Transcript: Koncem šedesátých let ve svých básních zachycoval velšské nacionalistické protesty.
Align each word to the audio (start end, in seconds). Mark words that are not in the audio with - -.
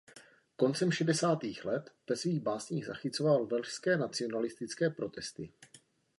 Koncem 0.55 0.91
šedesátých 0.91 1.65
let 1.65 1.91
ve 2.09 2.15
svých 2.15 2.39
básních 2.39 2.85
zachycoval 2.85 3.45
velšské 3.45 3.97
nacionalistické 3.97 4.89
protesty. 4.89 5.49